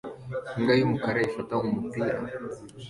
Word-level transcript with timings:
Imbwa 0.57 0.73
y'umukara 0.79 1.19
ifata 1.27 1.53
umupira 1.65 2.17